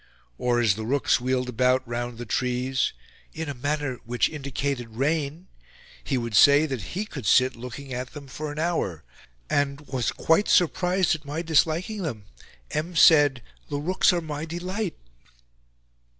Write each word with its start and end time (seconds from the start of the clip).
Or, 0.39 0.59
as 0.59 0.73
the 0.73 0.83
rooks 0.83 1.21
wheeled 1.21 1.47
about 1.47 1.87
round 1.87 2.17
the 2.17 2.25
trees, 2.25 2.91
"in 3.33 3.47
a 3.47 3.53
manner 3.53 3.99
which 4.03 4.29
indicated 4.29 4.95
rain," 4.97 5.45
he 6.03 6.17
would 6.17 6.33
say 6.35 6.65
that 6.65 6.81
he 6.97 7.05
could 7.05 7.27
sit 7.27 7.55
looking 7.55 7.93
at 7.93 8.13
them 8.13 8.25
for 8.25 8.51
an 8.51 8.57
hour, 8.57 9.03
and 9.47 9.81
"was 9.81 10.11
quite 10.11 10.47
surprised 10.47 11.13
at 11.13 11.23
my 11.23 11.43
disliking 11.43 12.01
them. 12.01 12.25
M. 12.71 12.95
said, 12.95 13.43
'The 13.69 13.77
rooks 13.77 14.11
are 14.11 14.21
my 14.21 14.43
delight.'" 14.43 14.97